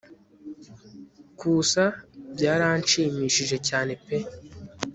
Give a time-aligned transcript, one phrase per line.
[1.39, 1.85] kusa
[2.33, 4.17] byaranshimishije cyane pe